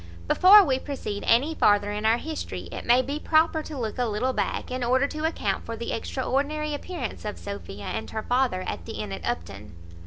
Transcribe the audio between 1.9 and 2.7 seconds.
in our history,